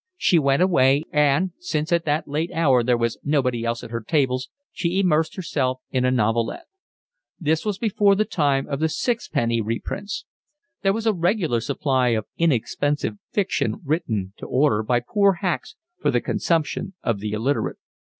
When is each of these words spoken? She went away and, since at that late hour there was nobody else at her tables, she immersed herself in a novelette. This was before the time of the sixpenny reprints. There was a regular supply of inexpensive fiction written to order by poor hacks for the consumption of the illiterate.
She 0.17 0.39
went 0.39 0.63
away 0.63 1.03
and, 1.11 1.51
since 1.59 1.91
at 1.91 2.05
that 2.05 2.27
late 2.27 2.49
hour 2.55 2.81
there 2.83 2.97
was 2.97 3.19
nobody 3.23 3.63
else 3.63 3.83
at 3.83 3.91
her 3.91 4.01
tables, 4.01 4.49
she 4.71 4.99
immersed 4.99 5.35
herself 5.35 5.79
in 5.91 6.05
a 6.05 6.09
novelette. 6.09 6.65
This 7.39 7.63
was 7.65 7.77
before 7.77 8.15
the 8.15 8.25
time 8.25 8.67
of 8.67 8.79
the 8.79 8.89
sixpenny 8.89 9.61
reprints. 9.61 10.25
There 10.81 10.91
was 10.91 11.05
a 11.05 11.13
regular 11.13 11.61
supply 11.61 12.07
of 12.17 12.25
inexpensive 12.35 13.19
fiction 13.31 13.79
written 13.85 14.33
to 14.37 14.47
order 14.47 14.81
by 14.81 15.01
poor 15.01 15.33
hacks 15.33 15.75
for 15.99 16.09
the 16.09 16.19
consumption 16.19 16.95
of 17.03 17.19
the 17.19 17.33
illiterate. 17.33 17.77